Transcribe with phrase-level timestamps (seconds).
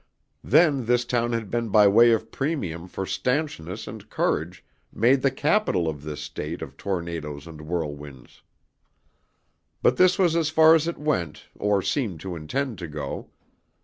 [0.43, 5.29] Then this town had been by way of premium for stanchness and courage made the
[5.29, 8.41] capital of this State of tornadoes and whirlwinds.
[9.83, 13.29] But this was as far as it went or seemed to intend to go.